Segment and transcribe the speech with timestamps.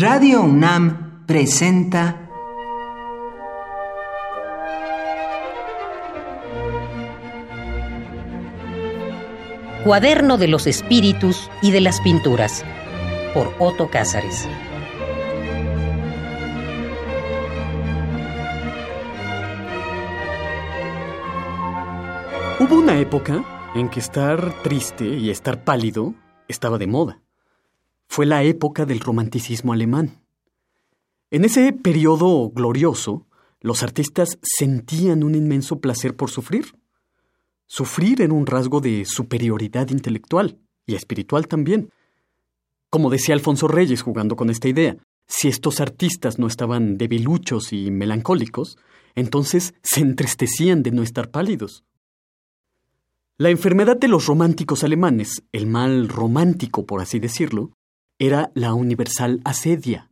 [0.00, 2.26] Radio UNAM presenta
[9.84, 12.64] Cuaderno de los Espíritus y de las Pinturas
[13.34, 14.48] por Otto Cázares.
[22.58, 23.44] Hubo una época
[23.74, 26.14] en que estar triste y estar pálido
[26.48, 27.20] estaba de moda.
[28.12, 30.20] Fue la época del romanticismo alemán.
[31.30, 33.28] En ese periodo glorioso,
[33.60, 36.74] los artistas sentían un inmenso placer por sufrir.
[37.68, 41.92] Sufrir era un rasgo de superioridad intelectual y espiritual también.
[42.90, 44.96] Como decía Alfonso Reyes jugando con esta idea,
[45.28, 48.76] si estos artistas no estaban debiluchos y melancólicos,
[49.14, 51.84] entonces se entristecían de no estar pálidos.
[53.38, 57.70] La enfermedad de los románticos alemanes, el mal romántico por así decirlo,
[58.20, 60.10] era la universal asedia,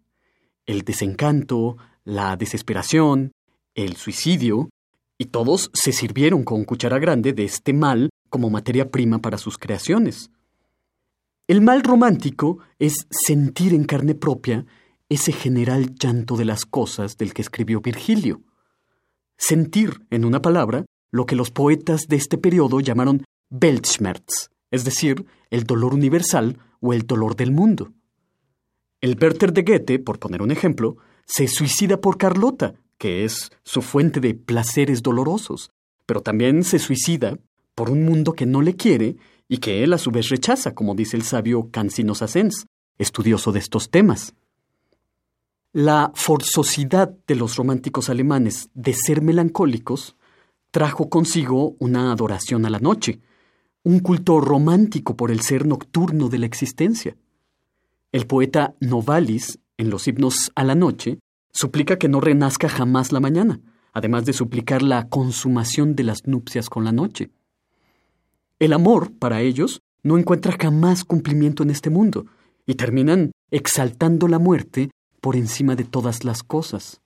[0.64, 3.32] el desencanto, la desesperación,
[3.74, 4.70] el suicidio,
[5.18, 9.58] y todos se sirvieron con cuchara grande de este mal como materia prima para sus
[9.58, 10.30] creaciones.
[11.46, 14.64] El mal romántico es sentir en carne propia
[15.10, 18.40] ese general llanto de las cosas del que escribió Virgilio.
[19.36, 25.26] Sentir, en una palabra, lo que los poetas de este periodo llamaron Weltschmerz, es decir,
[25.50, 27.92] el dolor universal o el dolor del mundo.
[29.00, 33.80] El Werther de Goethe, por poner un ejemplo, se suicida por Carlota, que es su
[33.80, 35.70] fuente de placeres dolorosos,
[36.04, 37.38] pero también se suicida
[37.76, 40.96] por un mundo que no le quiere y que él a su vez rechaza, como
[40.96, 42.66] dice el sabio Cancino Sassens,
[42.98, 44.34] estudioso de estos temas.
[45.72, 50.16] La forzosidad de los románticos alemanes de ser melancólicos
[50.72, 53.20] trajo consigo una adoración a la noche,
[53.84, 57.16] un culto romántico por el ser nocturno de la existencia.
[58.10, 61.18] El poeta Novalis, en los himnos a la noche,
[61.52, 63.60] suplica que no renazca jamás la mañana,
[63.92, 67.30] además de suplicar la consumación de las nupcias con la noche.
[68.58, 72.26] El amor, para ellos, no encuentra jamás cumplimiento en este mundo,
[72.64, 74.90] y terminan exaltando la muerte
[75.20, 77.00] por encima de todas las cosas.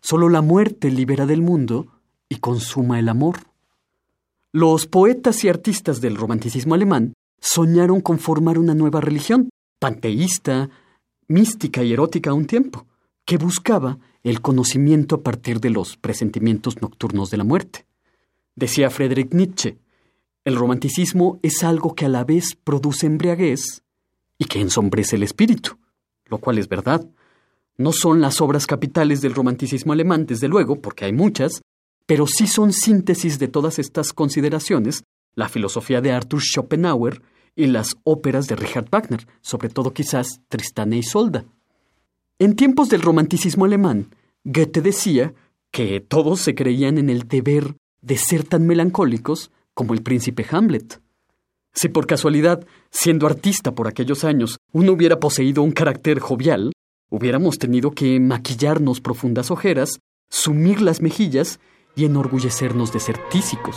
[0.00, 1.88] Solo la muerte libera del mundo
[2.28, 3.36] y consuma el amor.
[4.52, 10.70] Los poetas y artistas del romanticismo alemán soñaron con formar una nueva religión, panteísta,
[11.26, 12.86] mística y erótica a un tiempo,
[13.24, 17.86] que buscaba el conocimiento a partir de los presentimientos nocturnos de la muerte.
[18.54, 19.78] Decía Friedrich Nietzsche,
[20.44, 23.82] el romanticismo es algo que a la vez produce embriaguez
[24.38, 25.78] y que ensombrece el espíritu,
[26.26, 27.06] lo cual es verdad.
[27.76, 31.62] No son las obras capitales del romanticismo alemán, desde luego, porque hay muchas,
[32.06, 35.02] pero sí son síntesis de todas estas consideraciones
[35.34, 37.22] la filosofía de Arthur Schopenhauer
[37.60, 41.44] y las óperas de Richard Wagner, sobre todo quizás Tristán e Isolda.
[42.38, 45.34] En tiempos del romanticismo alemán, Goethe decía
[45.70, 51.00] que todos se creían en el deber de ser tan melancólicos como el príncipe Hamlet.
[51.72, 56.72] Si por casualidad, siendo artista por aquellos años, uno hubiera poseído un carácter jovial,
[57.10, 60.00] hubiéramos tenido que maquillarnos profundas ojeras,
[60.30, 61.60] sumir las mejillas
[61.94, 63.76] y enorgullecernos de ser tísicos.